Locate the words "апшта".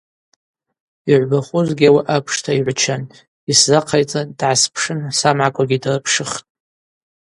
2.15-2.51